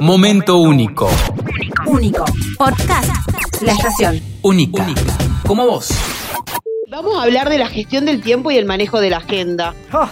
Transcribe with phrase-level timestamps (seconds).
[0.00, 1.08] Momento único.
[1.86, 2.24] Único.
[2.58, 3.10] Podcast.
[3.62, 4.20] La estación.
[4.42, 4.86] Única.
[5.46, 5.88] Como vos.
[6.88, 9.74] Vamos a hablar de la gestión del tiempo y el manejo de la agenda.
[9.92, 10.08] Oh,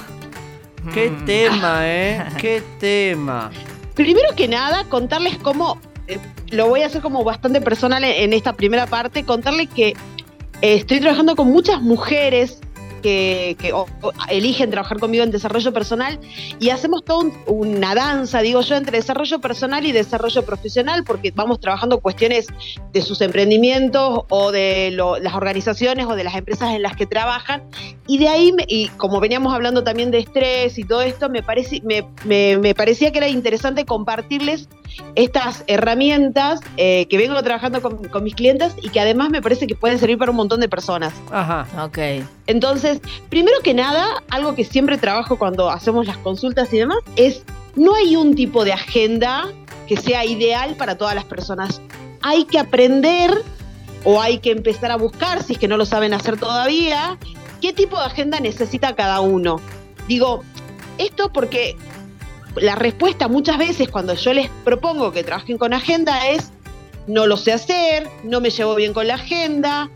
[0.94, 2.24] ¡Qué tema, eh!
[2.40, 3.50] ¡Qué tema!
[3.94, 6.18] Primero que nada, contarles cómo, eh,
[6.50, 9.96] lo voy a hacer como bastante personal en, en esta primera parte, contarles que eh,
[10.60, 12.60] estoy trabajando con muchas mujeres
[13.02, 16.18] que, que o- o eligen trabajar conmigo en desarrollo personal
[16.60, 21.60] y hacemos toda una danza, digo yo, entre desarrollo personal y desarrollo profesional, porque vamos
[21.60, 22.46] trabajando cuestiones
[22.92, 27.06] de sus emprendimientos o de lo- las organizaciones o de las empresas en las que
[27.06, 27.62] trabajan.
[28.06, 31.42] Y de ahí, me- y como veníamos hablando también de estrés y todo esto, me,
[31.42, 34.68] parece, me, me- me parecía que era interesante compartirles
[35.14, 39.66] estas herramientas eh, que vengo trabajando con, con mis clientes y que además me parece
[39.66, 41.14] que pueden servir para un montón de personas.
[41.30, 41.66] Ajá.
[41.84, 41.98] Ok.
[42.46, 47.44] Entonces, primero que nada, algo que siempre trabajo cuando hacemos las consultas y demás, es
[47.76, 49.48] no hay un tipo de agenda
[49.86, 51.80] que sea ideal para todas las personas.
[52.20, 53.42] Hay que aprender
[54.04, 57.18] o hay que empezar a buscar, si es que no lo saben hacer todavía,
[57.60, 59.60] qué tipo de agenda necesita cada uno.
[60.08, 60.42] Digo,
[60.98, 61.76] esto porque
[62.56, 66.50] la respuesta muchas veces cuando yo les propongo que trabajen con agenda es,
[67.06, 69.90] no lo sé hacer, no me llevo bien con la agenda,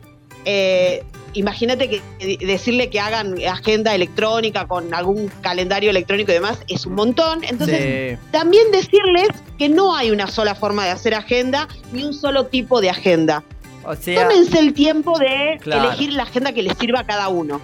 [0.44, 6.86] eh, imagínate que decirle que hagan agenda electrónica con algún calendario electrónico y demás es
[6.86, 7.44] un montón.
[7.44, 8.26] Entonces, Sí.
[8.30, 12.80] también decirles que no hay una sola forma de hacer agenda ni un solo tipo
[12.80, 13.42] de agenda.
[13.84, 15.88] O sea, Tómense el tiempo de Claro.
[15.88, 17.60] elegir la agenda que les sirva a cada uno.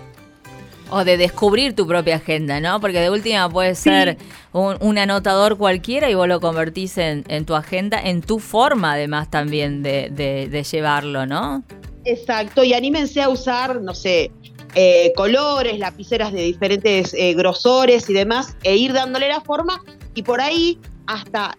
[0.90, 2.78] O de descubrir tu propia agenda, ¿no?
[2.78, 4.18] Porque de última puede ser
[4.52, 8.92] un, un anotador cualquiera y vos lo convertís en, en tu agenda, en tu forma
[8.92, 11.62] además también de, de- de llevarlo, ¿no?
[12.04, 14.30] Exacto, y anímense a usar, no sé,
[14.74, 19.82] eh, colores, lapiceras de diferentes eh, grosores y demás, e ir dándole la forma.
[20.14, 21.56] Y por ahí, hasta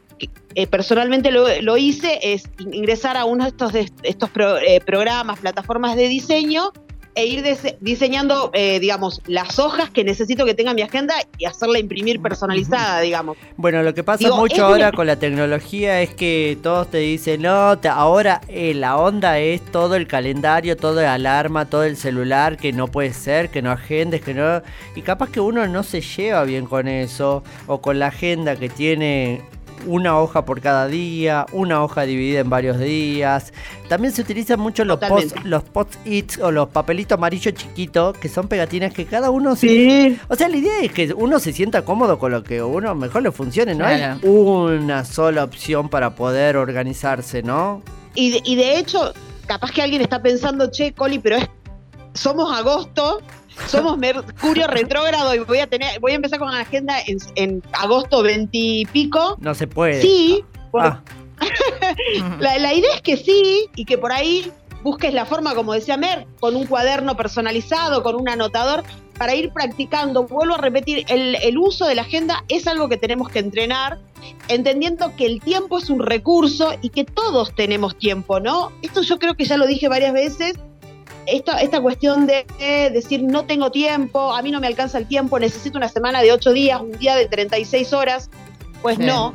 [0.56, 4.82] eh, personalmente lo, lo hice, es ingresar a uno de estos, de estos pro- eh,
[4.86, 6.72] programas, plataformas de diseño,
[7.16, 11.46] e ir dise- diseñando, eh, digamos, las hojas que necesito que tenga mi agenda y
[11.46, 13.38] hacerla imprimir personalizada, digamos.
[13.58, 16.98] bueno, lo que pasa Digo, mucho es ahora con la tecnología es que todos te
[16.98, 21.84] dicen, no, te- ahora eh, la onda es todo el calendario, todo el alarma, todo
[21.84, 24.62] el celular, que no puede ser, que no agendes, que no...
[24.96, 28.70] Y capaz que uno no se lleva bien con eso, o con la agenda que
[28.70, 29.42] tiene
[29.86, 33.54] una hoja por cada día, una hoja dividida en varios días.
[33.90, 35.50] También se utilizan mucho los post, Totalmente.
[35.50, 40.20] los post-its o los papelitos amarillos chiquitos, que son pegatinas que cada uno se Sí.
[40.28, 43.24] O sea, la idea es que uno se sienta cómodo con lo que uno mejor
[43.24, 44.20] le funcione, no Claro.
[44.24, 47.82] hay una sola opción para poder organizarse, ¿no?
[48.16, 49.14] Y de, y de hecho,
[49.48, 51.50] capaz que alguien está pensando, che, Coli, pero es,
[52.14, 53.22] somos agosto,
[53.68, 57.64] somos Mercurio retrógrado y voy a tener, voy a empezar con la agenda en, en
[57.74, 59.38] agosto 20 y pico.
[59.40, 60.02] No se puede.
[60.02, 61.02] Sí, por- Ah,
[62.40, 64.52] la, la idea es que sí, y que por ahí
[64.84, 68.84] busques la forma, como decía Mer, con un cuaderno personalizado, con un anotador,
[69.18, 70.24] para ir practicando.
[70.24, 74.00] Vuelvo a repetir, el, el uso de la agenda es algo que tenemos que entrenar,
[74.48, 78.72] entendiendo que el tiempo es un recurso y que todos tenemos tiempo, ¿no?
[78.82, 80.54] Esto yo creo que ya lo dije varias veces.
[81.26, 85.08] Esta, esta cuestión de, de decir no tengo tiempo, a mí no me alcanza el
[85.08, 88.30] tiempo, necesito una semana de 8 días, un día de 36 horas,
[88.82, 89.04] pues Sí.
[89.06, 89.34] no,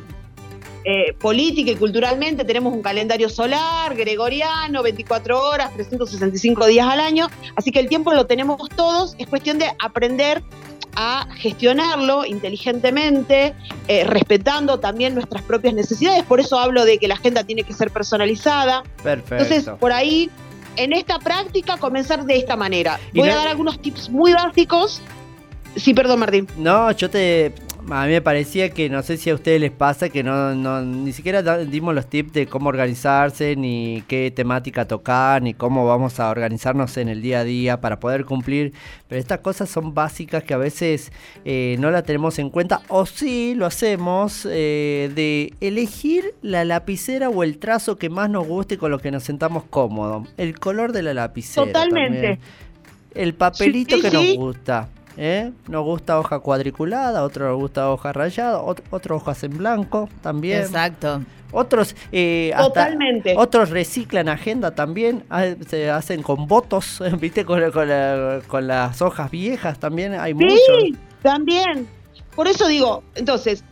[0.85, 7.27] eh, política y culturalmente tenemos un calendario solar, gregoriano, 24 horas, 365 días al año,
[7.55, 10.41] así que el tiempo lo tenemos todos, es cuestión de aprender
[10.95, 13.53] a gestionarlo inteligentemente,
[13.87, 17.73] eh, respetando también nuestras propias necesidades, por eso hablo de que la agenda tiene que
[17.73, 19.43] ser personalizada, perfecto.
[19.43, 20.29] entonces por ahí,
[20.79, 22.99] en esta práctica, comenzar de esta manera.
[23.13, 25.01] Voy no- a dar algunos tips muy básicos.
[25.75, 26.47] Sí, perdón, Martín.
[26.57, 27.53] No, yo te...
[27.91, 30.81] A mí me parecía que no sé si a ustedes les pasa que no, no
[30.81, 36.19] ni siquiera dimos los tips de cómo organizarse, ni qué temática tocar, ni cómo vamos
[36.19, 38.73] a organizarnos en el día a día para poder cumplir.
[39.07, 41.11] Pero estas cosas son básicas que a veces
[41.45, 42.81] eh, no la tenemos en cuenta.
[42.89, 48.45] O sí lo hacemos eh, de elegir la lapicera o el trazo que más nos
[48.47, 50.27] guste y con lo que nos sentamos cómodos.
[50.37, 51.65] El color de la lapicera.
[51.65, 52.21] Totalmente.
[52.21, 52.39] también.
[53.15, 54.15] El papelito Sí, que sí.
[54.15, 54.89] nos gusta.
[55.17, 55.51] ¿Eh?
[55.67, 60.61] Nos gusta hoja cuadriculada, otro nos gusta hoja rayada, ot- otros hojas en blanco también.
[60.61, 61.21] Exacto.
[61.51, 63.33] Otros eh, hasta- Totalmente.
[63.37, 67.43] otros reciclan agenda también, ah, se hacen con votos, ¿viste?
[67.45, 70.99] Con, con la- con las hojas viejas también hay Sí, muchos.
[71.23, 71.87] también.
[72.35, 73.63] Por eso digo, entonces,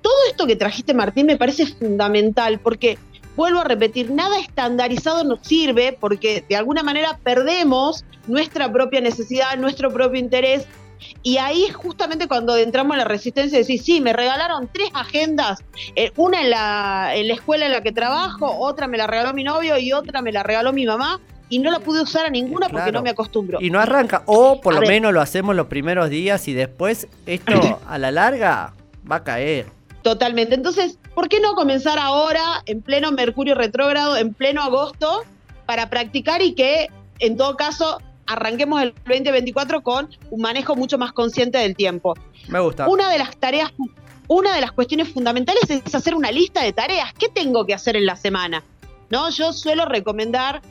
[0.00, 2.98] todo esto que trajiste, Martín, me parece fundamental, porque
[3.36, 9.56] vuelvo a repetir, nada estandarizado nos sirve, porque de alguna manera perdemos nuestra propia necesidad,
[9.58, 10.66] nuestro propio interés.
[11.24, 14.88] Y ahí es justamente cuando entramos en la resistencia de decir, sí, me regalaron tres
[14.94, 15.58] agendas,
[15.96, 19.34] eh, una en la, en la escuela en la que trabajo, otra me la regaló
[19.34, 21.20] mi novio y otra me la regaló mi mamá.
[21.48, 22.92] Y no la pude usar a ninguna porque Claro.
[22.92, 23.58] no me acostumbro.
[23.60, 24.22] Y no arranca.
[24.24, 24.88] O por A lo ver.
[24.88, 28.72] menos lo hacemos los primeros días y después esto a la larga
[29.10, 29.66] va a caer.
[30.02, 30.54] Totalmente.
[30.54, 35.22] Entonces, ¿por qué no comenzar ahora, en pleno Mercurio retrógrado, en pleno agosto,
[35.66, 36.88] para practicar y que,
[37.20, 42.14] en todo caso, arranquemos el 2024 con un manejo mucho más consciente del tiempo?
[42.48, 42.88] Me gusta.
[42.88, 43.70] Una de las tareas,
[44.26, 47.12] una de las cuestiones fundamentales es hacer una lista de tareas.
[47.14, 48.64] ¿Qué tengo que hacer en la semana?
[49.10, 49.30] ¿No?
[49.30, 50.62] Yo suelo recomendar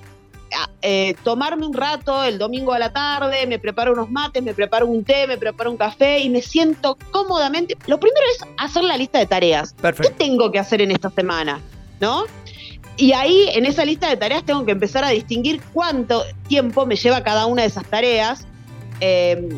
[0.81, 4.87] eh, tomarme un rato el domingo a la tarde, me preparo unos mates, me preparo
[4.87, 7.77] un té, me preparo un café y me siento cómodamente.
[7.87, 9.73] Lo primero es hacer la lista de tareas.
[10.01, 11.59] ¿Qué tengo que hacer en esta semana?
[11.99, 12.25] ¿No?
[12.97, 16.95] Y ahí, en esa lista de tareas, tengo que empezar a distinguir cuánto tiempo me
[16.95, 18.45] lleva cada una de esas tareas.
[18.99, 19.49] eh,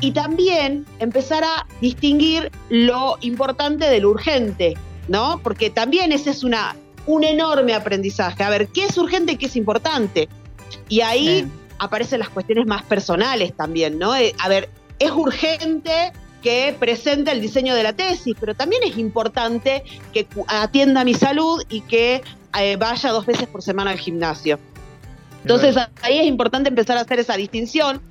[0.00, 4.76] y también empezar a distinguir lo importante de lo urgente,
[5.08, 5.40] ¿no?
[5.42, 6.76] Porque también ese es una,
[7.08, 8.42] un enorme aprendizaje.
[8.44, 10.28] A ver, ¿qué es urgente y qué es importante?
[10.88, 11.48] Y ahí Sí.
[11.78, 14.14] aparecen las cuestiones más personales también, ¿no?
[14.14, 14.68] Eh, a ver,
[14.98, 16.12] es urgente
[16.42, 19.82] que presente el diseño de la tesis, pero también es importante
[20.12, 22.22] que atienda mi salud y que
[22.58, 24.58] eh, vaya dos veces por semana al gimnasio.
[25.42, 28.02] Entonces ahí es importante empezar a hacer esa distinción,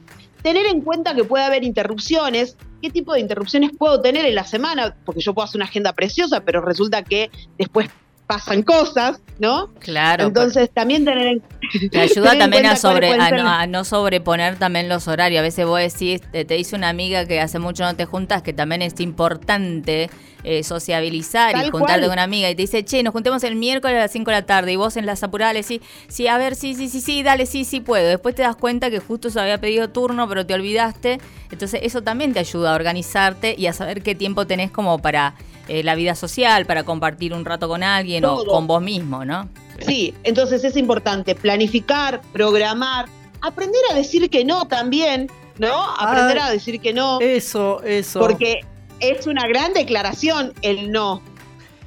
[0.41, 4.43] tener en cuenta que puede haber interrupciones, qué tipo de interrupciones puedo tener en la
[4.43, 7.89] semana, porque yo puedo hacer una agenda preciosa, pero resulta que después
[8.27, 9.69] pasan cosas, ¿no?
[9.79, 10.25] Claro.
[10.25, 14.57] Entonces también tener en Te ayuda tener también a, sobre, a, no, a no sobreponer
[14.57, 15.39] también los horarios.
[15.39, 18.41] A veces vos decís, te, te dice una amiga que hace mucho no te juntas,
[18.43, 20.09] que también es importante
[20.43, 22.01] eh, sociabilizar y juntarte cual.
[22.01, 22.49] con una amiga.
[22.49, 24.73] Y te dice, che, nos juntemos el miércoles a las 5 de la tarde.
[24.73, 27.45] Y vos en las apuradas le decís, sí, a ver, sí, sí, sí, sí, dale,
[27.45, 28.07] sí, sí puedo.
[28.07, 31.19] Después te das cuenta que justo se había pedido turno, pero te olvidaste.
[31.51, 35.33] Entonces eso también te ayuda a organizarte y a saber qué tiempo tenés como para
[35.67, 39.49] eh, la vida social, para compartir un rato con alguien o con vos mismo, ¿no?
[39.85, 43.05] Sí, entonces es importante planificar, programar,
[43.41, 45.29] aprender a decir que no también,
[45.59, 45.83] ¿no?
[45.99, 48.19] Aprender Ah, a decir que no, Eso, eso.
[48.19, 48.61] porque
[48.99, 51.21] es una gran declaración el no.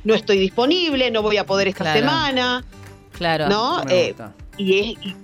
[0.05, 1.99] No estoy disponible, no voy a poder esta Claro.
[2.01, 2.65] semana,
[3.13, 3.49] Claro.
[3.49, 3.85] ¿no?
[3.85, 4.33] Me Eh, gusta.
[4.57, 5.17] y, es, y-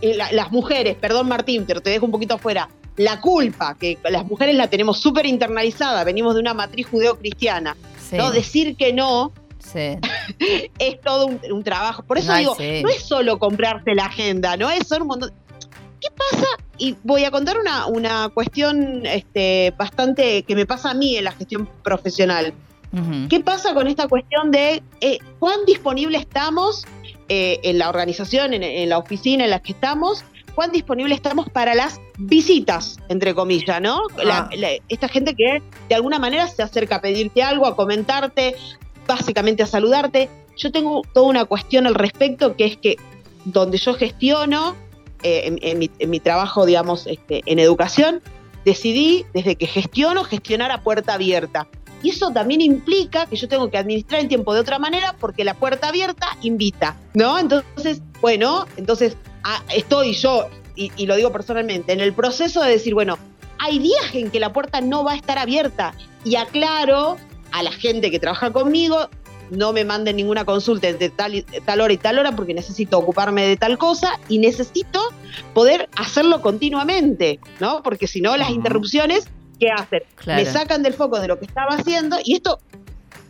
[0.00, 2.68] y la- las mujeres, perdón Martín, pero te dejo un poquito afuera,
[3.00, 7.74] la culpa, que las mujeres la tenemos súper internalizada, venimos de una matriz judeocristiana,
[8.10, 8.30] Sí, ¿no?
[8.30, 9.96] Decir que no sí.
[10.78, 12.02] es todo un, un trabajo.
[12.02, 12.82] Por eso Ay, digo, sí.
[12.82, 15.32] no es solo comprarse la agenda, no es solo un montón.
[16.00, 16.46] ¿Qué pasa?
[16.76, 21.24] Y voy a contar una, una cuestión este, bastante que me pasa a mí en
[21.24, 22.52] la gestión profesional.
[23.28, 26.84] ¿Qué pasa con esta cuestión de eh, cuán disponible estamos
[27.28, 30.24] eh, en la organización, en, en la oficina en la que estamos?
[30.54, 34.02] ¿Cuán disponible estamos para las visitas, entre comillas, ¿no?
[34.22, 34.50] La- Ah.
[34.56, 38.56] la- esta gente que de alguna manera se acerca a pedirte algo, a comentarte,
[39.06, 40.28] básicamente a saludarte.
[40.56, 42.96] Yo tengo toda una cuestión al respecto que es que
[43.44, 44.76] donde yo gestiono,
[45.22, 48.20] eh, en, en mi, en mi trabajo, digamos, este, en educación,
[48.64, 51.66] decidí desde que gestiono, gestionar a puerta abierta.
[52.02, 55.44] Y eso también implica que yo tengo que administrar el tiempo de otra manera porque
[55.44, 57.38] la puerta abierta invita, ¿no?
[57.38, 62.70] Entonces, bueno, entonces ah, estoy yo, y, y lo digo personalmente, en el proceso de
[62.70, 63.18] decir, bueno,
[63.58, 65.94] hay días en que la puerta no va a estar abierta
[66.24, 67.16] y aclaro
[67.52, 69.08] a la gente que trabaja conmigo,
[69.50, 72.96] no me manden ninguna consulta entre tal, y- tal hora y tal hora porque necesito
[72.98, 75.00] ocuparme de tal cosa y necesito
[75.54, 77.82] poder hacerlo continuamente, ¿no?
[77.82, 79.26] Porque si no, las interrupciones,
[79.58, 80.02] ¿qué hacen?
[80.14, 80.42] Claro.
[80.44, 82.60] Me sacan del foco de lo que estaba haciendo y esto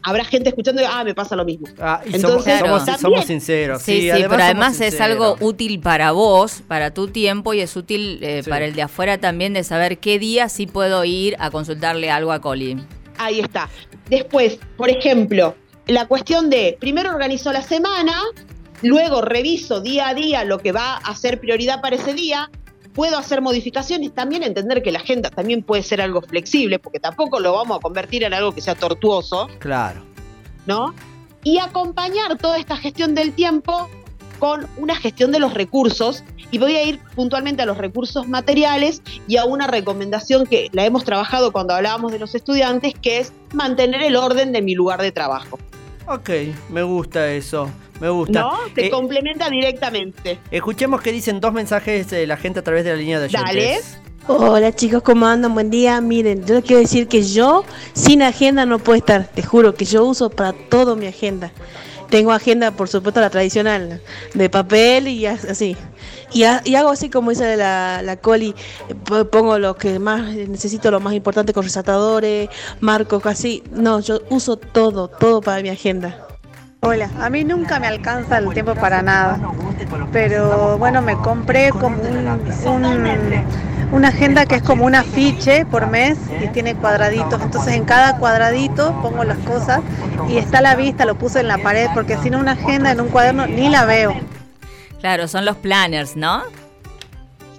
[0.03, 1.67] habrá gente escuchando y ah, me pasa lo mismo.
[1.81, 3.83] Ah, y Entonces, somos, somos, también- somos sinceros.
[3.83, 7.77] Sí, sí, además pero además es algo útil para vos, para tu tiempo y es
[7.77, 8.51] útil eh, Sí.
[8.51, 12.33] para el de afuera también de saber qué día sí puedo ir a consultarle algo
[12.33, 12.77] a Coli.
[13.19, 13.69] Ahí está.
[14.09, 15.55] Después, por ejemplo,
[15.87, 18.15] la cuestión de, primero organizo la semana,
[18.83, 22.51] luego reviso día a día lo que va a ser prioridad para ese día,
[22.95, 27.41] puedo hacer modificaciones, también entender que la agenda también puede ser algo flexible, porque tampoco
[27.41, 30.03] lo vamos a convertir en algo que sea tortuoso, Claro.
[30.67, 30.95] ¿no?
[31.43, 33.89] Y acompañar toda esta gestión del tiempo
[34.41, 36.25] con una gestión de los recursos.
[36.51, 40.85] Y voy a ir puntualmente a los recursos materiales y a una recomendación que la
[40.85, 45.01] hemos trabajado cuando hablábamos de los estudiantes, que es mantener el orden de mi lugar
[45.01, 45.60] de trabajo.
[46.13, 46.29] Ok,
[46.71, 47.71] me gusta eso.
[48.01, 48.41] Me gusta.
[48.41, 48.53] ¿No?
[48.75, 50.39] Se Eh, complementa directamente.
[50.51, 53.45] escuchemos que dicen dos mensajes de la gente a través de la línea de oyentes.
[53.45, 53.81] Dale.
[54.27, 55.55] Hola chicos, ¿cómo andan?
[55.55, 56.01] Buen día.
[56.01, 59.27] Miren, yo les quiero decir que yo sin agenda no puedo estar.
[59.29, 61.53] Te juro que yo uso para todo mi agenda.
[62.11, 64.03] tengo agenda, por supuesto, la tradicional,
[64.35, 65.77] de papel y así.
[66.33, 68.55] Y, hago así como dice la, la Coli,
[69.31, 72.49] pongo lo que más necesito, lo más importante con resaltadores,
[72.81, 73.63] marcos, así.
[73.73, 76.27] No, yo uso todo, todo para mi agenda.
[76.83, 79.39] Hola, a mí nunca me alcanza el tiempo para nada,
[80.13, 81.99] pero bueno, me compré como
[83.93, 88.17] una agenda que es como un afiche por mes y tiene cuadraditos, entonces en cada
[88.17, 89.81] cuadradito pongo las cosas
[90.27, 92.93] y está a la vista, lo puse en la pared, porque si no una agenda
[92.93, 94.15] en un cuaderno ni la veo.
[95.01, 96.43] Claro, son los planners, ¿no?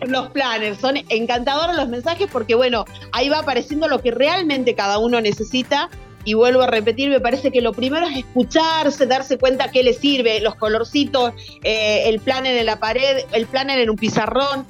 [0.07, 4.97] los planners, son encantadores los mensajes porque bueno, ahí va apareciendo lo que realmente cada
[4.97, 5.89] uno necesita
[6.23, 9.93] y vuelvo a repetir, me parece que lo primero es escucharse, darse cuenta qué le
[9.93, 11.33] sirve, los colorcitos,
[11.63, 14.65] eh, el planner en la pared, el planner en un pizarrón.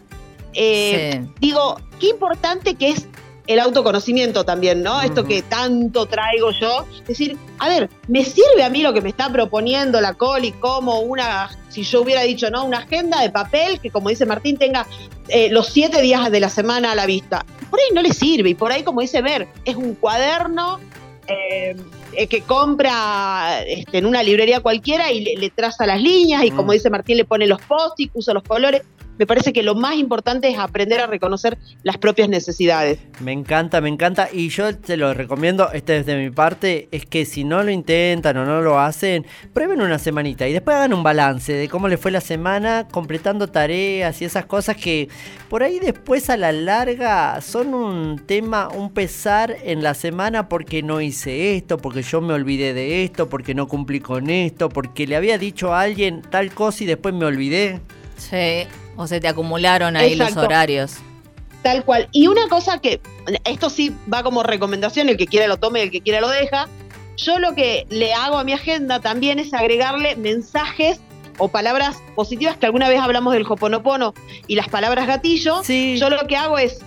[0.53, 3.07] Eh, digo, qué importante que es
[3.53, 5.01] el autoconocimiento también, ¿no?
[5.01, 6.85] Esto que tanto traigo yo.
[7.01, 10.51] Es decir, a ver, ¿me sirve a mí lo que me está proponiendo la Coli
[10.53, 12.65] como una, si yo hubiera dicho, ¿no?
[12.65, 14.87] Una agenda de papel que, como dice Martín, tenga
[15.27, 17.45] eh, los siete días de la semana a la vista.
[17.69, 20.79] Por ahí no le sirve y por ahí, como dice Ver, es un cuaderno
[21.27, 21.75] eh,
[22.13, 26.69] eh, que compra este, en una librería cualquiera y le, traza las líneas y como
[26.69, 26.71] mm.
[26.71, 28.81] dice Martín le pone los post usa los colores
[29.21, 32.97] me parece que lo más importante es aprender a reconocer las propias necesidades.
[33.19, 34.29] Me encanta, me encanta.
[34.33, 38.35] Y yo te lo recomiendo, este desde mi parte, es que si no lo intentan
[38.37, 41.99] o no lo hacen, prueben una semanita y después hagan un balance de cómo les
[41.99, 45.07] fue la semana, completando tareas y esas cosas que
[45.51, 50.81] por ahí después a la larga son un tema, un pesar en la semana porque
[50.81, 55.05] no hice esto, porque yo me olvidé de esto, porque no cumplí con esto, porque
[55.05, 57.81] le había dicho a alguien tal cosa y después me olvidé.
[58.17, 60.97] Sí, o se te acumularon ahí los horarios.
[61.63, 62.09] Tal cual.
[62.11, 63.01] Y una cosa que,
[63.43, 66.67] esto sí va como recomendación, el que quiera lo tome, el que quiera lo deja.
[67.17, 70.99] Yo lo que le hago a mi agenda también es agregarle mensajes
[71.37, 74.13] o palabras positivas, que alguna vez hablamos del hoponopono
[74.47, 75.61] y las palabras gatillo.
[75.63, 76.79] Yo lo que hago es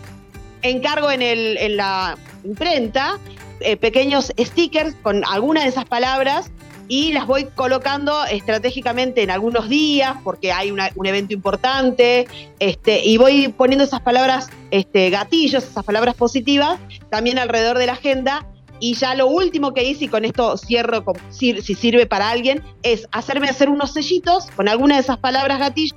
[0.62, 3.18] encargo en, el, en la imprenta
[3.60, 6.50] eh, pequeños stickers con alguna de esas palabras
[6.88, 12.26] y las voy colocando estratégicamente en algunos días porque hay un evento importante
[12.58, 16.78] este, y voy poniendo esas palabras este, gatillos, esas palabras positivas
[17.10, 18.46] también alrededor de la agenda
[18.80, 23.08] y ya lo último que hice, y con esto cierro si, sirve para alguien, es
[23.12, 25.94] hacerme hacer unos sellitos con alguna de esas palabras gatillo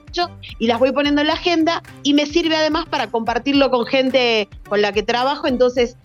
[0.59, 4.47] y las voy poniendo en la agenda y me sirve además para compartirlo con gente
[4.69, 5.47] con la que trabajo.
[5.47, 5.97] Entonces,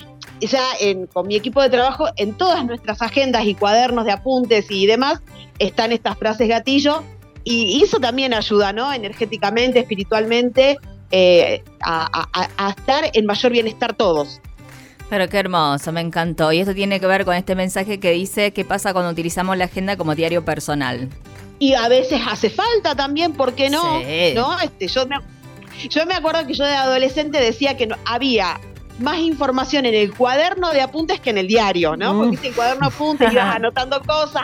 [0.47, 0.65] ya
[1.13, 5.21] con mi equipo de trabajo, en todas nuestras agendas y cuadernos de apuntes y demás,
[5.59, 7.03] están estas frases gatillo.
[7.45, 8.93] Y, eso también ayuda, ¿no?
[8.93, 10.79] Energéticamente, espiritualmente,
[11.11, 14.41] eh, a, estar en mayor bienestar todos.
[15.11, 16.53] Pero qué hermoso, me encantó.
[16.53, 19.65] Y esto tiene que ver con este mensaje que dice qué pasa cuando utilizamos la
[19.65, 21.09] agenda como diario personal.
[21.59, 23.83] Y a veces hace falta también, ¿por qué no?
[24.35, 24.61] ¿No?
[24.61, 25.17] Este, yo, me,
[25.89, 28.59] yo me acuerdo que yo de adolescente decía que no, había
[29.03, 32.17] más información en el cuaderno de apuntes que en el diario, ¿no?
[32.17, 34.43] Porque si el cuaderno de apuntes ibas anotando cosas,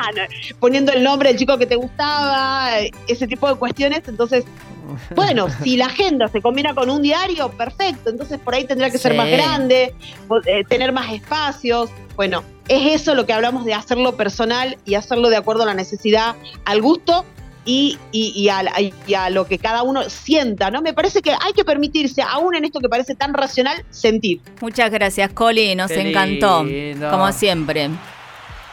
[0.60, 2.70] poniendo el nombre del chico que te gustaba,
[3.06, 4.02] ese tipo de cuestiones.
[4.06, 4.44] Entonces,
[5.14, 8.10] bueno, si la agenda se combina con un diario, perfecto.
[8.10, 9.94] Entonces por ahí tendrá que ser más grande,
[10.46, 11.90] eh, tener más espacios.
[12.16, 15.74] Bueno, es eso lo que hablamos de hacerlo personal y hacerlo de acuerdo a la
[15.74, 17.24] necesidad, al gusto
[17.68, 20.80] y, y, a, lo que cada uno sienta, ¿no?
[20.80, 24.40] Me parece que hay que permitirse, aún en esto que parece tan racional, sentir.
[24.62, 26.64] Muchas gracias, Coli, nos encantó,
[27.10, 27.90] como siempre.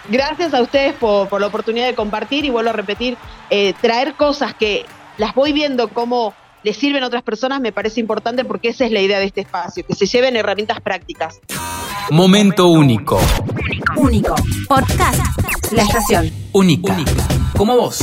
[0.08, 3.18] Gracias a ustedes por, la oportunidad de compartir y vuelvo a repetir,
[3.50, 4.86] eh, traer cosas que
[5.18, 6.34] las voy viendo como
[6.64, 9.42] les sirven a otras personas me parece importante porque esa es la idea de este
[9.42, 11.42] espacio, que se lleven herramientas prácticas.
[12.12, 13.20] Momento único.
[13.98, 14.36] Único.
[14.70, 15.22] Podcast.
[15.72, 16.32] La estación.
[16.54, 16.96] Única.
[17.58, 18.00] Como vos.